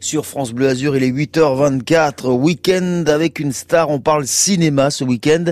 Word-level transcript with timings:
sur 0.00 0.26
France 0.26 0.52
Bleu 0.52 0.68
Azur. 0.68 0.96
Il 0.96 1.02
est 1.02 1.10
8h24. 1.10 2.30
Week-end 2.30 3.04
avec 3.06 3.38
une 3.38 3.52
star. 3.52 3.90
On 3.90 4.00
parle 4.00 4.26
cinéma 4.26 4.90
ce 4.90 5.04
week-end. 5.04 5.44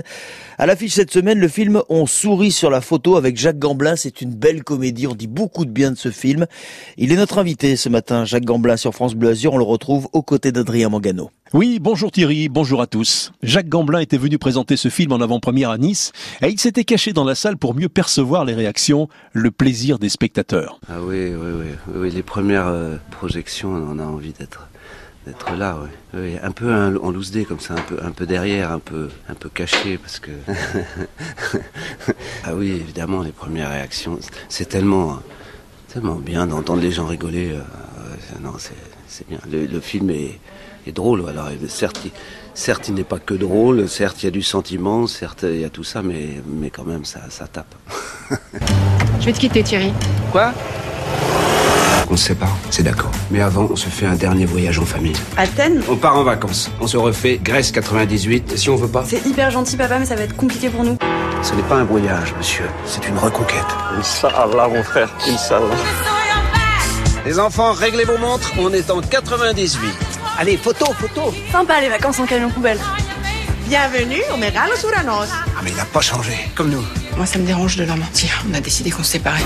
À 0.57 0.65
l'affiche 0.65 0.93
cette 0.93 1.11
semaine, 1.11 1.39
le 1.39 1.47
film 1.47 1.81
On 1.89 2.05
sourit 2.05 2.51
sur 2.51 2.69
la 2.69 2.81
photo 2.81 3.15
avec 3.15 3.37
Jacques 3.37 3.59
Gamblin. 3.59 3.95
C'est 3.95 4.21
une 4.21 4.33
belle 4.33 4.63
comédie. 4.63 5.07
On 5.07 5.15
dit 5.15 5.27
beaucoup 5.27 5.65
de 5.65 5.71
bien 5.71 5.91
de 5.91 5.97
ce 5.97 6.11
film. 6.11 6.47
Il 6.97 7.11
est 7.11 7.15
notre 7.15 7.37
invité 7.37 7.75
ce 7.75 7.89
matin, 7.89 8.25
Jacques 8.25 8.45
Gamblin 8.45 8.77
sur 8.77 8.93
France 8.93 9.15
Bleu 9.15 9.29
Azur. 9.29 9.53
On 9.53 9.57
le 9.57 9.63
retrouve 9.63 10.09
aux 10.13 10.23
côtés 10.23 10.51
d'Adrien 10.51 10.89
Mangano. 10.89 11.31
Oui, 11.51 11.79
bonjour 11.81 12.11
Thierry, 12.11 12.47
bonjour 12.47 12.79
à 12.79 12.85
tous. 12.85 13.31
Jacques 13.41 13.69
Gamblin 13.69 14.01
était 14.01 14.19
venu 14.19 14.37
présenter 14.37 14.77
ce 14.77 14.89
film 14.89 15.13
en 15.13 15.19
avant-première 15.19 15.71
à 15.71 15.79
Nice 15.79 16.11
et 16.43 16.49
il 16.49 16.59
s'était 16.59 16.83
caché 16.83 17.11
dans 17.11 17.23
la 17.23 17.33
salle 17.33 17.57
pour 17.57 17.73
mieux 17.73 17.89
percevoir 17.89 18.45
les 18.45 18.53
réactions, 18.53 19.09
le 19.33 19.49
plaisir 19.49 19.97
des 19.97 20.09
spectateurs. 20.09 20.79
Ah 20.87 21.01
oui, 21.01 21.31
oui, 21.33 21.69
oui, 21.95 22.11
les 22.11 22.21
premières 22.21 22.67
euh, 22.67 22.97
projections, 23.09 23.69
on 23.69 23.97
a 23.97 24.03
envie 24.03 24.31
d'être 24.31 24.67
d'être 25.25 25.55
là, 25.55 25.79
oui. 25.81 25.89
oui. 26.21 26.35
Un 26.43 26.51
peu 26.51 26.71
en 26.71 27.09
loose 27.09 27.31
day 27.31 27.45
comme 27.45 27.59
ça, 27.59 27.73
un 27.73 27.81
peu, 27.81 27.97
un 28.03 28.11
peu 28.11 28.27
derrière, 28.27 28.71
un 28.71 28.79
peu, 28.79 29.09
un 29.27 29.33
peu 29.33 29.49
caché 29.49 29.97
parce 29.97 30.19
que 30.19 30.31
ah 32.45 32.53
oui, 32.53 32.69
évidemment, 32.69 33.23
les 33.23 33.31
premières 33.31 33.71
réactions, 33.71 34.19
c'est 34.49 34.69
tellement, 34.69 35.17
tellement 35.91 36.15
bien 36.17 36.45
d'entendre 36.45 36.81
les 36.83 36.91
gens 36.91 37.07
rigoler. 37.07 37.53
Euh, 37.53 38.39
non, 38.39 38.53
c'est 39.07 39.27
bien. 39.27 39.39
le 39.51 39.79
film 39.79 40.11
est 40.11 40.39
drôle. 40.91 41.23
Alors, 41.29 41.49
certes, 41.67 42.01
il, 42.05 42.11
certes, 42.53 42.87
il 42.87 42.95
n'est 42.95 43.03
pas 43.03 43.19
que 43.19 43.33
drôle, 43.33 43.87
certes, 43.87 44.23
il 44.23 44.25
y 44.25 44.29
a 44.29 44.31
du 44.31 44.41
sentiment, 44.41 45.07
certes, 45.07 45.43
il 45.43 45.61
y 45.61 45.65
a 45.65 45.69
tout 45.69 45.83
ça, 45.83 46.01
mais, 46.01 46.41
mais 46.47 46.69
quand 46.69 46.85
même, 46.85 47.05
ça, 47.05 47.21
ça 47.29 47.47
tape. 47.47 47.73
Je 49.19 49.25
vais 49.25 49.33
te 49.33 49.39
quitter, 49.39 49.63
Thierry. 49.63 49.91
Quoi? 50.31 50.53
On 52.11 52.17
se 52.17 52.25
sépare, 52.25 52.57
c'est 52.71 52.81
d'accord. 52.81 53.11
Mais 53.29 53.39
avant, 53.39 53.67
on 53.69 53.75
se 53.75 53.87
fait 53.87 54.07
un 54.07 54.15
dernier 54.15 54.45
voyage 54.45 54.79
en 54.79 54.85
famille. 54.85 55.15
Athènes? 55.37 55.83
On 55.87 55.95
part 55.95 56.17
en 56.17 56.23
vacances. 56.23 56.71
On 56.81 56.87
se 56.87 56.97
refait 56.97 57.39
Grèce 57.41 57.71
98. 57.71 58.57
si 58.57 58.69
on 58.71 58.75
veut 58.75 58.87
pas? 58.87 59.03
C'est 59.05 59.23
hyper 59.27 59.51
gentil, 59.51 59.77
papa, 59.77 59.99
mais 59.99 60.05
ça 60.05 60.15
va 60.15 60.23
être 60.23 60.35
compliqué 60.35 60.69
pour 60.69 60.83
nous. 60.83 60.97
Ce 61.43 61.53
n'est 61.53 61.61
pas 61.63 61.75
un 61.75 61.83
voyage, 61.83 62.33
monsieur. 62.35 62.65
C'est 62.85 63.07
une 63.07 63.17
reconquête. 63.17 63.63
Inch'Allah, 63.95 64.67
mon 64.67 64.81
frère. 64.81 65.15
Inch'Allah. 65.27 65.75
Les 67.25 67.39
enfants, 67.39 67.73
réglez 67.73 68.05
vos 68.05 68.17
montres. 68.17 68.51
On 68.57 68.73
est 68.73 68.89
en 68.89 69.01
98. 69.01 70.08
Allez, 70.39 70.55
photo, 70.55 70.85
photo. 70.93 71.33
Sympa 71.51 71.81
les 71.81 71.89
vacances 71.89 72.17
en 72.17 72.25
camion 72.25 72.49
poubelle. 72.49 72.79
Bienvenue 73.67 74.21
au 74.33 74.37
Megalo 74.37 74.73
Suranos. 74.73 75.27
Ah 75.29 75.59
mais 75.61 75.71
il 75.71 75.75
n'a 75.75 75.83
pas 75.83 75.99
changé, 75.99 76.31
comme 76.55 76.69
nous. 76.69 76.81
Moi 77.17 77.25
ça 77.25 77.39
me 77.39 77.45
dérange 77.45 77.75
de 77.75 77.83
leur 77.83 77.97
mentir. 77.97 78.29
On 78.49 78.53
a 78.53 78.61
décidé 78.61 78.89
qu'on 78.89 79.03
se 79.03 79.11
séparait. 79.11 79.43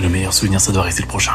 Le 0.00 0.08
meilleur 0.08 0.32
souvenir, 0.32 0.62
ça 0.62 0.72
doit 0.72 0.84
rester 0.84 1.02
le 1.02 1.08
prochain. 1.08 1.34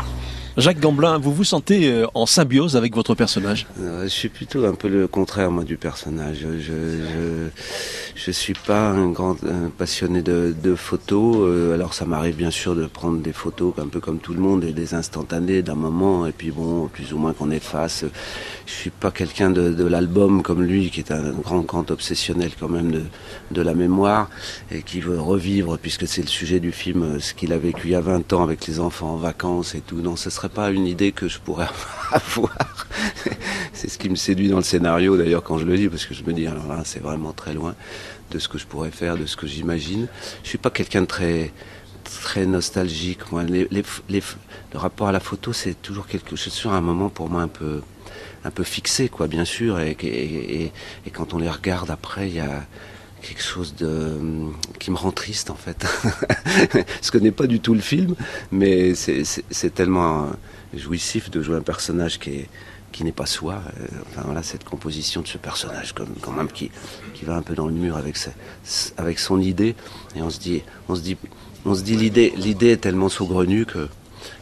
Jacques 0.58 0.80
Gamblin, 0.80 1.18
vous 1.18 1.34
vous 1.34 1.44
sentez 1.44 1.92
euh, 1.92 2.08
en 2.14 2.26
symbiose 2.26 2.78
avec 2.78 2.96
votre 2.96 3.14
personnage? 3.14 3.68
Euh, 3.82 4.04
Je 4.04 4.08
suis 4.08 4.30
plutôt 4.30 4.64
un 4.66 4.74
peu 4.74 4.88
le 4.88 5.06
contraire 5.06 5.52
moi 5.52 5.66
du 5.66 5.76
personnage. 5.76 6.38
Je 6.42 6.60
je, 6.60 7.50
je 8.16 8.32
suis 8.32 8.54
pas 8.54 8.88
un 8.92 9.10
grand 9.10 9.36
passionné 9.78 10.22
de, 10.22 10.76
photos. 10.76 11.40
Euh, 11.42 11.74
alors 11.74 11.94
ça 11.94 12.06
m'arrive 12.06 12.38
bien 12.38 12.52
sûr 12.52 12.74
de 12.74 12.86
prendre 12.86 13.20
des 13.20 13.34
photos 13.34 13.74
un 13.80 13.88
peu 13.88 14.00
comme 14.00 14.20
tout 14.20 14.34
le 14.34 14.40
monde 14.40 14.64
et 14.64 14.72
des 14.72 14.94
instantanés 14.94 15.62
d'un 15.62 15.76
moment 15.76 16.26
et 16.26 16.32
puis 16.32 16.52
bon 16.52 16.88
plus 16.88 17.12
ou 17.12 17.18
moins 17.18 17.34
qu'on 17.34 17.52
efface. 17.52 18.06
Je 18.66 18.72
suis 18.72 18.92
pas 18.92 19.12
quelqu'un 19.12 19.50
de, 19.50 19.74
de 19.74 19.86
l'album 19.86 20.42
comme 20.42 20.64
lui 20.64 20.90
qui 20.90 21.02
est 21.02 21.12
un 21.12 21.32
grand 21.32 21.62
grand 21.62 21.92
obsessionnel 21.92 22.52
quand 22.58 22.70
même 22.70 22.92
de, 22.92 23.04
de 23.52 23.62
la 23.62 23.74
mémoire 23.74 24.30
et 24.72 24.84
qui 24.84 25.02
veut 25.02 25.20
revivre 25.20 25.78
puisque 25.78 26.08
c'est 26.08 26.22
le 26.22 26.28
sujet 26.30 26.62
du 26.62 26.72
film 26.72 27.20
ce 27.20 27.34
qu'il 27.34 27.52
a 27.52 27.58
vécu 27.58 27.88
il 27.88 27.92
y 27.92 27.96
a 27.96 28.02
20 28.02 28.32
ans 28.32 28.44
avec 28.44 28.66
les 28.68 28.80
enfants 28.80 29.16
en 29.16 29.18
vacances 29.18 29.76
et 29.76 29.82
tout. 29.82 29.98
Non, 29.98 30.16
ce 30.16 30.30
serait 30.30 30.45
pas 30.50 30.72
une 30.72 30.88
idée 30.88 31.12
que 31.12 31.28
je 31.28 31.40
pourrais 31.40 31.68
avoir. 32.12 32.58
c'est 33.74 33.90
ce 33.90 33.98
qui 33.98 34.10
me 34.10 34.16
séduit 34.16 34.50
dans 34.50 34.58
le 34.58 34.64
scénario 34.64 35.18
d'ailleurs 35.18 35.44
quand 35.44 35.58
je 35.58 35.66
le 35.66 35.78
dis, 35.78 35.88
parce 35.88 36.06
que 36.06 36.14
je 36.14 36.24
me 36.24 36.34
dis 36.34 36.48
alors 36.48 36.68
là 36.68 36.82
c'est 36.86 37.02
vraiment 37.02 37.34
très 37.34 37.54
loin 37.54 37.76
de 38.32 38.40
ce 38.40 38.48
que 38.48 38.58
je 38.58 38.66
pourrais 38.66 38.92
faire, 38.92 39.18
de 39.18 39.26
ce 39.26 39.36
que 39.36 39.48
j'imagine. 39.48 40.08
Je 40.44 40.50
suis 40.50 40.58
pas 40.58 40.70
quelqu'un 40.70 41.02
de 41.02 41.08
très 41.08 41.52
très 42.04 42.46
nostalgique. 42.46 43.20
Le 43.32 44.78
rapport 44.78 45.08
à 45.08 45.12
la 45.12 45.20
photo, 45.20 45.54
c'est 45.54 45.82
toujours 45.82 46.08
quelque 46.08 46.36
chose 46.36 46.54
sur 46.54 46.74
un 46.74 46.82
moment 46.82 47.10
pour 47.10 47.30
moi 47.30 47.42
un 47.42 47.48
peu 47.48 47.82
un 48.44 48.52
peu 48.52 48.64
fixé, 48.64 49.10
quoi, 49.10 49.28
bien 49.28 49.46
sûr. 49.46 49.80
Et 49.80 50.72
quand 51.12 51.34
on 51.34 51.40
les 51.40 51.50
regarde 51.50 51.90
après, 51.90 52.30
il 52.30 52.36
y 52.36 52.40
a 52.40 52.64
quelque 53.28 53.44
chose 53.44 53.76
de 53.76 54.18
qui 54.80 54.92
me 54.92 54.96
rend 54.96 55.12
triste 55.12 55.50
en 55.50 55.56
fait. 55.56 55.86
Je 57.04 57.12
connais 57.12 57.32
pas 57.32 57.48
du 57.48 57.60
tout 57.60 57.74
le 57.74 57.82
film, 57.82 58.16
mais 58.52 58.94
c'est 58.96 59.74
tellement 59.74 60.30
jouissif 60.74 61.32
de 61.32 61.42
jouer 61.42 61.58
un 61.58 61.62
personnage 61.62 62.20
qui 62.20 62.30
est 62.32 62.50
qui 62.92 63.04
n'est 63.04 63.12
pas 63.12 63.26
soi. 63.26 63.56
Euh, 63.56 63.88
enfin 64.10 64.22
voilà 64.24 64.42
cette 64.42 64.64
composition 64.64 65.22
de 65.22 65.28
ce 65.28 65.38
personnage 65.38 65.94
comme 65.94 66.14
quand 66.22 66.32
même 66.32 66.48
qui 66.48 66.72
qui 67.14 67.26
va 67.26 67.36
un 67.36 67.42
peu 67.42 67.56
dans 67.56 67.68
le 67.68 67.74
mur 67.74 67.98
avec 67.98 68.16
avec 68.98 69.20
son 69.20 69.42
idée 69.42 69.76
et 70.16 70.22
on 70.22 70.30
se 70.30 70.40
dit 70.40 70.64
on 70.88 70.96
se 70.96 71.02
dit 71.02 71.18
on 71.66 71.76
se 71.76 71.82
dit 71.82 71.98
l'idée 71.98 72.34
l'idée 72.38 72.72
est 72.72 72.78
tellement 72.78 73.10
saugrenue 73.10 73.66
que, 73.66 73.90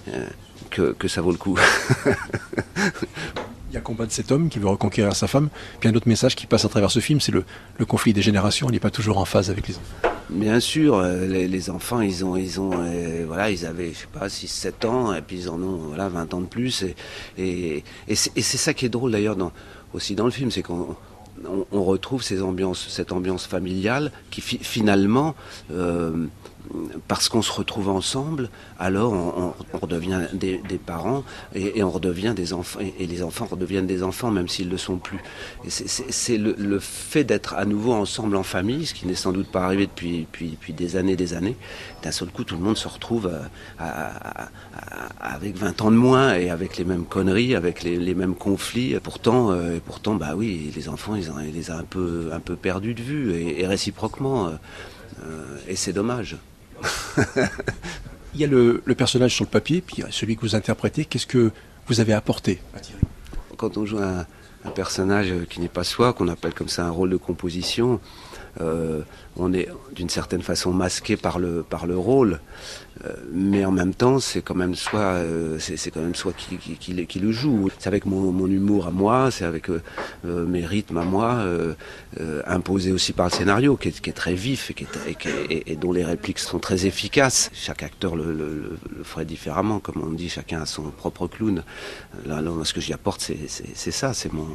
euh, 0.09 0.27
que 0.69 0.93
que 0.93 1.07
ça 1.07 1.21
vaut 1.21 1.31
le 1.31 1.37
coup. 1.37 1.57
Il 3.73 3.77
y 3.77 3.79
a 3.79 3.81
combat 3.81 4.05
de 4.05 4.11
cet 4.11 4.31
homme 4.31 4.49
qui 4.49 4.59
veut 4.59 4.67
reconquérir 4.67 5.15
sa 5.15 5.25
femme. 5.25 5.49
Puis 5.79 5.89
un 5.89 5.95
autre 5.95 6.07
message 6.07 6.35
qui 6.35 6.45
passe 6.45 6.63
à 6.63 6.69
travers 6.69 6.91
ce 6.91 6.99
film, 6.99 7.19
c'est 7.19 7.31
le, 7.31 7.43
conflit 7.87 8.13
des 8.13 8.21
générations. 8.21 8.67
On 8.67 8.69
n'est 8.69 8.79
pas 8.79 8.91
toujours 8.91 9.17
en 9.17 9.25
phase 9.25 9.49
avec 9.49 9.67
les 9.67 9.73
enfants. 9.73 10.09
Bien 10.29 10.59
sûr, 10.59 10.97
euh, 10.97 11.25
les, 11.25 11.69
enfants, 11.71 11.99
ils 11.99 12.23
ont, 12.23 12.35
ils 12.37 12.61
ont, 12.61 12.69
euh, 12.75 13.23
voilà, 13.25 13.49
ils 13.49 13.65
avaient, 13.65 13.91
je 13.91 13.97
sais 13.97 14.07
pas, 14.13 14.29
6, 14.29 14.47
7 14.47 14.85
ans, 14.85 15.15
et 15.15 15.23
puis 15.23 15.37
ils 15.37 15.49
en 15.49 15.59
ont, 15.59 15.77
voilà, 15.87 16.07
20 16.07 16.35
ans 16.35 16.41
de 16.41 16.45
plus. 16.45 16.85
Et, 17.39 17.83
et, 18.07 18.15
c'est 18.15 18.43
ça 18.43 18.75
qui 18.75 18.85
est 18.85 18.89
drôle 18.89 19.11
d'ailleurs 19.11 19.37
aussi 19.95 20.13
dans 20.13 20.25
le 20.25 20.31
film, 20.31 20.51
c'est 20.51 20.61
qu'on 20.61 20.95
on, 21.43 21.65
on, 21.71 21.83
retrouve 21.83 22.21
ces 22.21 22.43
ambiances, 22.43 22.87
cette 22.89 23.11
ambiance 23.11 23.47
familiale 23.47 24.11
qui 24.29 24.41
fi 24.41 24.59
finalement 24.61 25.33
euh, 25.71 26.27
parce 27.07 27.29
qu'on 27.29 27.41
se 27.41 27.51
retrouve 27.51 27.89
ensemble, 27.89 28.49
alors 28.79 29.13
on, 29.13 29.53
redevient 29.77 30.21
des, 30.33 30.59
parents 30.83 31.23
et, 31.53 31.79
et, 31.79 31.83
on 31.83 31.91
redevient 31.91 32.33
des 32.35 32.53
enfants 32.53 32.79
et, 32.79 32.93
et, 32.99 33.07
les 33.07 33.21
enfants 33.23 33.45
redeviennent 33.45 33.87
des 33.87 34.03
enfants 34.03 34.31
même 34.31 34.47
s'ils 34.47 34.67
ne 34.67 34.71
le 34.71 34.77
sont 34.77 34.97
plus. 34.97 35.19
C'est 35.67 36.37
le, 36.37 36.79
fait 36.79 37.23
d'être 37.23 37.53
à 37.55 37.65
nouveau 37.65 37.93
ensemble 37.93 38.35
en 38.35 38.43
famille, 38.43 38.85
ce 38.85 38.93
qui 38.93 39.07
n'est 39.07 39.15
sans 39.15 39.31
doute 39.31 39.47
pas 39.47 39.63
arrivé 39.63 39.87
depuis, 39.87 40.27
des 40.69 40.95
années, 40.95 41.15
des 41.15 41.33
années. 41.33 41.55
D'un 42.01 42.11
seul 42.11 42.29
coup, 42.29 42.43
tout 42.43 42.55
le 42.55 42.61
monde 42.61 42.77
se 42.77 42.87
retrouve 42.87 43.31
à, 43.79 44.49
avec 45.19 45.55
20 45.55 45.81
ans 45.81 45.91
de 45.91 45.97
moins 45.97 46.35
et 46.35 46.49
avec 46.49 46.77
les 46.77 46.85
mêmes 46.85 47.05
conneries, 47.05 47.55
avec 47.55 47.83
les, 47.83 48.15
mêmes 48.15 48.35
conflits. 48.35 48.95
Pourtant, 49.01 49.51
euh, 49.51 49.79
pourtant, 49.83 50.15
bah 50.15 50.33
oui, 50.35 50.71
les 50.75 50.89
enfants, 50.89 51.15
ils, 51.15 51.31
les 51.53 51.71
ont 51.71 51.77
un 51.77 51.83
peu, 51.83 52.29
un 52.33 52.39
peu 52.39 52.55
perdus 52.55 52.93
de 52.93 53.01
vue 53.01 53.33
et, 53.33 53.65
réciproquement. 53.67 54.47
Euh, 54.47 55.57
et 55.67 55.75
c'est 55.75 55.93
dommage. 55.93 56.37
Il 58.35 58.41
y 58.41 58.43
a 58.43 58.47
le, 58.47 58.81
personnage 58.97 59.35
sur 59.35 59.45
le 59.45 59.49
papier, 59.49 59.81
puis 59.81 60.03
celui 60.09 60.35
que 60.35 60.41
vous 60.41 60.55
interprétez. 60.55 61.05
Qu'est-ce 61.05 61.27
que 61.27 61.51
vous 61.87 61.99
avez 61.99 62.13
apporté 62.13 62.61
Quand 63.57 63.77
on 63.77 63.85
joue 63.85 63.99
un, 63.99 64.25
un 64.65 64.71
personnage 64.71 65.33
qui 65.49 65.59
n'est 65.59 65.67
pas 65.67 65.83
soi, 65.83 66.13
qu'on 66.13 66.27
appelle 66.27 66.53
comme 66.53 66.69
ça 66.69 66.85
un 66.85 66.89
rôle 66.89 67.09
de 67.09 67.17
composition, 67.17 67.99
euh, 68.61 69.01
on 69.37 69.53
est 69.53 69.67
d'une 69.95 70.09
certaine 70.09 70.41
façon 70.41 70.71
masqué 70.71 71.17
par 71.17 71.39
le, 71.39 71.63
par 71.63 71.85
le 71.85 71.97
rôle, 71.97 72.39
euh, 73.05 73.13
mais 73.31 73.65
en 73.65 73.71
même 73.71 73.93
temps, 73.93 74.19
c'est 74.19 74.41
quand 74.41 74.55
même 74.55 74.75
soi, 74.75 74.99
euh, 74.99 75.57
c'est 75.59 75.91
quand 75.91 76.01
même 76.01 76.13
qui, 76.37 77.05
qui, 77.05 77.19
le 77.19 77.31
joue. 77.31 77.69
C'est 77.79 77.87
avec 77.87 78.05
mon, 78.05 78.31
mon, 78.31 78.47
humour 78.47 78.87
à 78.87 78.91
moi, 78.91 79.31
c'est 79.31 79.45
avec 79.45 79.69
euh, 79.69 79.81
mes 80.23 80.65
rythmes 80.65 80.97
à 80.97 81.03
moi, 81.03 81.43
imposés 82.45 82.91
aussi 82.91 83.13
par 83.13 83.27
le 83.27 83.31
scénario, 83.31 83.75
qui 83.77 83.87
est, 83.87 84.13
très 84.13 84.35
vif 84.35 84.71
et, 84.71 84.85
est, 85.09 85.71
et, 85.71 85.75
dont 85.75 85.91
les 85.91 86.03
répliques 86.03 86.39
sont 86.39 86.59
très 86.59 86.85
efficaces. 86.85 87.49
Chaque 87.53 87.83
acteur 87.83 88.15
le, 88.15 88.77
ferait 89.03 89.25
différemment, 89.25 89.79
comme 89.79 90.01
on 90.03 90.11
dit, 90.11 90.29
chacun 90.29 90.61
a 90.61 90.65
son 90.65 90.83
propre 90.83 91.27
clown. 91.27 91.63
Là, 92.25 92.41
ce 92.63 92.73
que 92.73 92.81
j'y 92.81 92.93
apporte, 92.93 93.21
c'est 93.47 93.91
ça, 93.91 94.13
c'est 94.13 94.31
mon, 94.31 94.47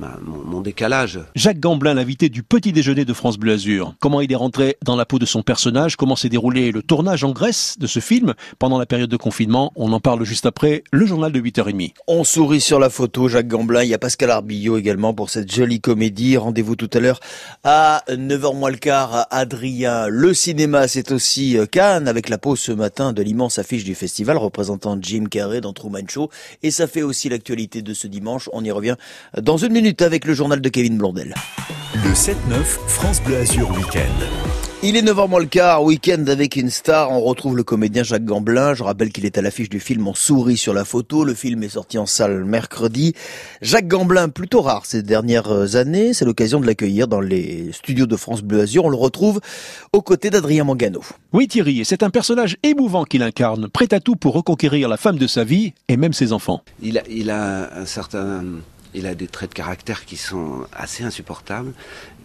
mon, 0.00 0.44
mon 0.44 0.60
décalage. 0.60 1.20
Jacques 1.34 1.60
Gamblin, 1.60 1.94
l'invité 1.94 2.28
du 2.28 2.42
petit 2.42 2.72
déjeuner 2.72 3.04
de 3.04 3.12
France 3.12 3.38
Bleu 3.38 3.52
Azur. 3.52 3.94
Il 4.20 4.30
est 4.32 4.36
rentré 4.36 4.76
dans 4.84 4.96
la 4.96 5.06
peau 5.06 5.18
de 5.18 5.26
son 5.26 5.42
personnage, 5.42 5.96
comment 5.96 6.16
s'est 6.16 6.28
déroulé 6.28 6.72
le 6.72 6.82
tournage 6.82 7.24
en 7.24 7.30
Grèce 7.30 7.76
de 7.78 7.86
ce 7.86 8.00
film 8.00 8.34
pendant 8.58 8.78
la 8.78 8.86
période 8.86 9.10
de 9.10 9.16
confinement. 9.16 9.72
On 9.76 9.92
en 9.92 10.00
parle 10.00 10.24
juste 10.24 10.46
après 10.46 10.84
le 10.90 11.06
journal 11.06 11.32
de 11.32 11.40
8h30. 11.40 11.94
On 12.06 12.24
sourit 12.24 12.60
sur 12.60 12.78
la 12.78 12.90
photo, 12.90 13.28
Jacques 13.28 13.48
Gamblin. 13.48 13.82
Il 13.82 13.88
y 13.88 13.94
a 13.94 13.98
Pascal 13.98 14.30
Arbillot 14.30 14.76
également 14.76 15.14
pour 15.14 15.30
cette 15.30 15.52
jolie 15.52 15.80
comédie. 15.80 16.36
Rendez-vous 16.36 16.76
tout 16.76 16.90
à 16.92 17.00
l'heure 17.00 17.20
à 17.64 18.02
9h 18.08 18.56
moins 18.56 18.70
le 18.70 18.76
quart 18.76 19.26
Adrien. 19.30 20.08
Le 20.08 20.34
cinéma, 20.34 20.88
c'est 20.88 21.12
aussi 21.12 21.56
Cannes 21.70 22.08
avec 22.08 22.28
la 22.28 22.38
pause 22.38 22.60
ce 22.60 22.72
matin 22.72 23.12
de 23.12 23.22
l'immense 23.22 23.58
affiche 23.58 23.84
du 23.84 23.94
festival 23.94 24.36
représentant 24.36 24.98
Jim 25.00 25.24
Carrey 25.30 25.60
dans 25.60 25.72
Truman 25.72 26.08
Show. 26.08 26.30
Et 26.62 26.70
ça 26.70 26.86
fait 26.86 27.02
aussi 27.02 27.28
l'actualité 27.28 27.82
de 27.82 27.94
ce 27.94 28.06
dimanche. 28.06 28.48
On 28.52 28.64
y 28.64 28.70
revient 28.70 28.96
dans 29.40 29.56
une 29.56 29.72
minute 29.72 30.02
avec 30.02 30.24
le 30.24 30.34
journal 30.34 30.60
de 30.60 30.68
Kevin 30.68 30.98
Blondel. 30.98 31.34
Le 31.94 32.12
7-9 32.12 32.34
France 32.86 33.22
Bleu 33.22 33.36
Azur 33.36 33.70
Week-end. 33.70 34.01
Il 34.84 34.96
est 34.96 35.02
9h 35.02 35.28
moins 35.28 35.38
le 35.38 35.46
quart, 35.46 35.84
week-end 35.84 36.24
avec 36.26 36.56
une 36.56 36.68
star. 36.68 37.12
On 37.12 37.20
retrouve 37.20 37.56
le 37.56 37.62
comédien 37.62 38.02
Jacques 38.02 38.24
Gamblin. 38.24 38.74
Je 38.74 38.82
rappelle 38.82 39.12
qu'il 39.12 39.24
est 39.24 39.38
à 39.38 39.42
l'affiche 39.42 39.68
du 39.68 39.78
film 39.78 40.08
On 40.08 40.14
sourit 40.14 40.56
sur 40.56 40.74
la 40.74 40.84
photo. 40.84 41.24
Le 41.24 41.34
film 41.34 41.62
est 41.62 41.68
sorti 41.68 41.98
en 41.98 42.06
salle 42.06 42.44
mercredi. 42.44 43.14
Jacques 43.60 43.86
Gamblin, 43.86 44.28
plutôt 44.28 44.60
rare 44.60 44.84
ces 44.84 45.04
dernières 45.04 45.76
années. 45.76 46.14
C'est 46.14 46.24
l'occasion 46.24 46.58
de 46.58 46.66
l'accueillir 46.66 47.06
dans 47.06 47.20
les 47.20 47.70
studios 47.70 48.06
de 48.06 48.16
France 48.16 48.42
Bleu 48.42 48.62
Azur. 48.62 48.86
On 48.86 48.88
le 48.88 48.96
retrouve 48.96 49.40
aux 49.92 50.02
côtés 50.02 50.30
d'Adrien 50.30 50.64
Mangano. 50.64 51.02
Oui 51.32 51.46
Thierry, 51.46 51.80
et 51.80 51.84
c'est 51.84 52.02
un 52.02 52.10
personnage 52.10 52.56
émouvant 52.64 53.04
qu'il 53.04 53.22
incarne, 53.22 53.68
prêt 53.68 53.94
à 53.94 54.00
tout 54.00 54.16
pour 54.16 54.34
reconquérir 54.34 54.88
la 54.88 54.96
femme 54.96 55.16
de 55.16 55.28
sa 55.28 55.44
vie 55.44 55.74
et 55.86 55.96
même 55.96 56.12
ses 56.12 56.32
enfants. 56.32 56.64
Il 56.82 56.98
a, 56.98 57.02
il 57.08 57.30
a 57.30 57.72
un 57.78 57.86
certain 57.86 58.42
il 58.94 59.06
a 59.06 59.14
des 59.14 59.26
traits 59.26 59.50
de 59.50 59.54
caractère 59.54 60.04
qui 60.04 60.16
sont 60.16 60.66
assez 60.72 61.04
insupportables. 61.04 61.72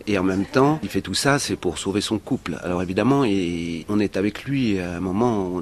Et 0.10 0.18
en 0.18 0.24
même 0.24 0.46
temps, 0.46 0.80
il 0.84 0.90
fait 0.90 1.02
tout 1.02 1.14
ça, 1.14 1.38
c'est 1.38 1.58
pour 1.58 1.78
sauver 1.78 2.00
son 2.00 2.18
couple. 2.18 2.58
Alors 2.64 2.82
évidemment, 2.82 3.26
et 3.26 3.86
on 3.90 4.00
est 4.00 4.16
avec 4.16 4.46
lui 4.46 4.80
à 4.80 4.96
un 4.96 5.00
moment, 5.02 5.62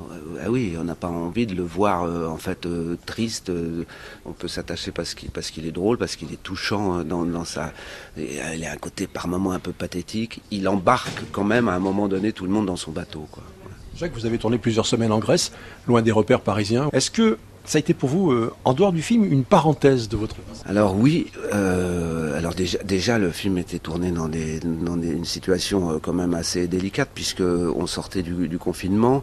ah 0.00 0.50
oui, 0.50 0.74
on 0.76 0.82
n'a 0.82 0.96
pas 0.96 1.06
envie 1.06 1.46
de 1.46 1.54
le 1.54 1.62
voir 1.62 2.02
euh, 2.02 2.26
en 2.26 2.36
fait 2.36 2.66
euh, 2.66 2.96
triste. 3.06 3.50
Euh, 3.50 3.84
on 4.26 4.32
peut 4.32 4.48
s'attacher 4.48 4.90
parce 4.90 5.14
qu'il 5.14 5.30
parce 5.30 5.52
qu'il 5.52 5.64
est 5.64 5.70
drôle, 5.70 5.96
parce 5.96 6.16
qu'il 6.16 6.32
est 6.32 6.42
touchant 6.42 7.04
dans, 7.04 7.24
dans 7.24 7.44
sa. 7.44 7.72
Il 8.16 8.64
a 8.64 8.72
un 8.72 8.76
côté 8.76 9.06
par 9.06 9.28
moments 9.28 9.52
un 9.52 9.60
peu 9.60 9.70
pathétique. 9.70 10.42
Il 10.50 10.66
embarque 10.68 11.22
quand 11.30 11.44
même 11.44 11.68
à 11.68 11.74
un 11.74 11.78
moment 11.78 12.08
donné 12.08 12.32
tout 12.32 12.44
le 12.44 12.50
monde 12.50 12.66
dans 12.66 12.76
son 12.76 12.90
bateau. 12.90 13.28
Quoi. 13.30 13.44
Jacques, 13.96 14.14
vous 14.14 14.26
avez 14.26 14.38
tourné 14.38 14.58
plusieurs 14.58 14.86
semaines 14.86 15.12
en 15.12 15.20
Grèce, 15.20 15.52
loin 15.86 16.02
des 16.02 16.10
repères 16.10 16.40
parisiens. 16.40 16.88
Est-ce 16.92 17.12
que 17.12 17.38
ça 17.64 17.78
a 17.78 17.80
été 17.80 17.94
pour 17.94 18.08
vous, 18.08 18.30
euh, 18.30 18.52
en 18.64 18.74
dehors 18.74 18.92
du 18.92 19.02
film, 19.02 19.24
une 19.24 19.44
parenthèse 19.44 20.08
de 20.08 20.16
votre 20.16 20.36
Alors 20.66 20.96
oui, 20.96 21.26
euh, 21.52 22.36
alors 22.38 22.54
déjà, 22.54 22.78
déjà 22.84 23.18
le 23.18 23.30
film 23.30 23.58
était 23.58 23.78
tourné 23.78 24.10
dans, 24.10 24.28
des, 24.28 24.60
dans 24.60 24.96
des, 24.96 25.08
une 25.08 25.24
situation 25.24 25.90
euh, 25.92 25.98
quand 26.00 26.12
même 26.12 26.34
assez 26.34 26.66
délicate 26.66 27.08
puisque 27.14 27.40
on 27.40 27.86
sortait 27.86 28.22
du, 28.22 28.48
du 28.48 28.58
confinement, 28.58 29.22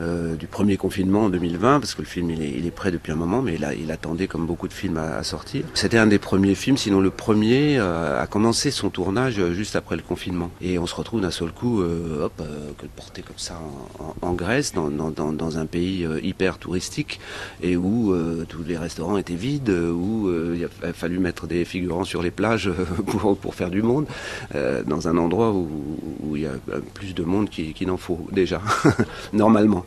euh, 0.00 0.36
du 0.36 0.46
premier 0.46 0.76
confinement 0.76 1.24
en 1.24 1.28
2020 1.30 1.80
parce 1.80 1.94
que 1.94 2.02
le 2.02 2.06
film 2.06 2.30
il 2.30 2.42
est, 2.42 2.52
il 2.56 2.66
est 2.66 2.70
prêt 2.70 2.90
depuis 2.90 3.12
un 3.12 3.16
moment, 3.16 3.42
mais 3.42 3.54
il, 3.54 3.66
il 3.82 3.90
attendait 3.90 4.26
comme 4.28 4.46
beaucoup 4.46 4.68
de 4.68 4.72
films 4.72 4.98
à, 4.98 5.16
à 5.16 5.22
sortir. 5.22 5.64
C'était 5.74 5.98
un 5.98 6.06
des 6.06 6.18
premiers 6.18 6.54
films, 6.54 6.76
sinon 6.76 7.00
le 7.00 7.10
premier 7.10 7.78
euh, 7.78 8.22
à 8.22 8.26
commencer 8.26 8.70
son 8.70 8.90
tournage 8.90 9.40
juste 9.52 9.74
après 9.74 9.96
le 9.96 10.02
confinement. 10.02 10.50
Et 10.60 10.78
on 10.78 10.86
se 10.86 10.94
retrouve 10.94 11.20
d'un 11.20 11.30
seul 11.30 11.50
coup, 11.50 11.80
euh, 11.80 12.26
hop, 12.26 12.36
que 12.78 12.82
le 12.82 12.90
porter 12.94 13.22
comme 13.22 13.38
ça 13.38 13.58
en, 13.98 14.04
en, 14.04 14.30
en 14.30 14.32
Grèce, 14.34 14.74
dans, 14.74 14.90
dans, 14.90 15.10
dans, 15.10 15.58
un 15.58 15.66
pays 15.66 16.06
hyper 16.22 16.58
touristique 16.58 17.18
et 17.62 17.76
où 17.84 18.12
euh, 18.12 18.44
tous 18.48 18.62
les 18.62 18.76
restaurants 18.76 19.16
étaient 19.16 19.34
vides, 19.34 19.70
où 19.70 20.28
euh, 20.28 20.56
il 20.56 20.64
a 20.64 20.92
fallu 20.92 21.18
mettre 21.18 21.46
des 21.46 21.64
figurants 21.64 22.04
sur 22.04 22.22
les 22.22 22.30
plages 22.30 22.70
pour, 23.06 23.36
pour 23.36 23.54
faire 23.54 23.70
du 23.70 23.82
monde, 23.82 24.06
euh, 24.54 24.82
dans 24.84 25.08
un 25.08 25.16
endroit 25.16 25.52
où, 25.52 26.36
il 26.36 26.42
y 26.42 26.46
a 26.46 26.52
plus 26.94 27.14
de 27.14 27.24
monde 27.24 27.50
qu'il 27.50 27.72
qui 27.74 27.86
n'en 27.86 27.96
faut 27.96 28.26
déjà, 28.32 28.62
normalement. 29.32 29.84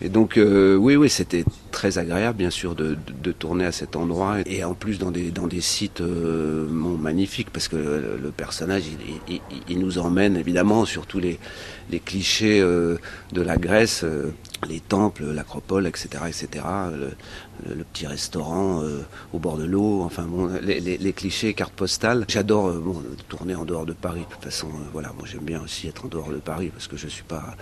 Et 0.00 0.08
donc, 0.08 0.36
euh, 0.36 0.76
oui, 0.76 0.96
oui, 0.96 1.08
c'était 1.08 1.44
très 1.70 1.98
agréable, 1.98 2.38
bien 2.38 2.50
sûr, 2.50 2.74
de, 2.74 2.96
de, 3.22 3.32
tourner 3.32 3.64
à 3.64 3.72
cet 3.72 3.96
endroit, 3.96 4.36
et 4.46 4.64
en 4.64 4.74
plus 4.74 4.98
dans 4.98 5.10
des, 5.10 5.30
dans 5.30 5.46
des 5.46 5.60
sites 5.60 6.00
euh, 6.00 6.66
magnifiques, 6.68 7.50
parce 7.50 7.68
que 7.68 7.76
le, 7.76 8.30
personnage, 8.30 8.84
il, 9.28 9.40
il, 9.68 9.78
nous 9.78 9.98
emmène 9.98 10.36
évidemment 10.36 10.84
sur 10.84 11.06
tous 11.06 11.18
les, 11.18 11.38
les 11.90 12.00
clichés 12.00 12.60
euh, 12.60 12.96
de 13.32 13.42
la 13.42 13.56
Grèce, 13.56 14.02
euh, 14.04 14.30
les 14.68 14.80
temples, 14.80 15.24
l'acropole, 15.24 15.86
etc., 15.86 16.24
etc., 16.28 16.64
le, 16.92 17.10
le, 17.74 17.84
petit 17.84 18.06
restaurant 18.06 18.82
euh, 18.82 19.02
au 19.32 19.38
bord 19.38 19.56
de 19.56 19.64
l'eau, 19.64 20.02
enfin 20.02 20.24
bon, 20.24 20.50
les, 20.62 20.80
les, 20.80 20.98
les, 20.98 21.12
clichés, 21.12 21.54
cartes 21.54 21.74
postales. 21.74 22.24
J'adore 22.28 22.68
euh, 22.68 22.80
bon, 22.84 23.02
tourner 23.28 23.54
en 23.54 23.64
dehors 23.64 23.86
de 23.86 23.92
Paris. 23.92 24.20
De 24.20 24.34
toute 24.34 24.44
façon, 24.44 24.68
euh, 24.68 24.88
voilà, 24.92 25.12
moi 25.16 25.26
j'aime 25.30 25.44
bien 25.44 25.60
aussi 25.62 25.88
être 25.88 26.04
en 26.04 26.08
dehors 26.08 26.30
de 26.30 26.36
Paris 26.36 26.70
parce 26.72 26.88
que 26.88 26.96
je 26.96 27.08
suis 27.08 27.22
pas 27.22 27.56